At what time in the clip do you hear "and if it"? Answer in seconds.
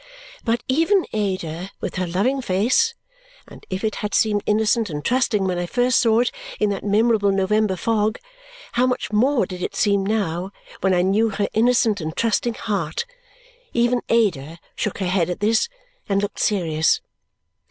3.47-3.97